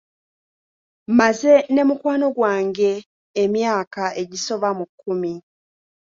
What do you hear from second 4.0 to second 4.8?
egisoba